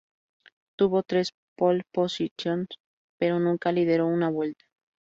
[0.77, 2.69] Tuvo tres "pole position"s,
[3.19, 4.65] pero nunca lideró una vuelta.